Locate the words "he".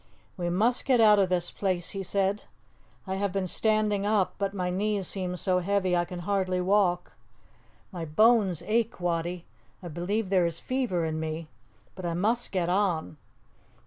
1.91-2.01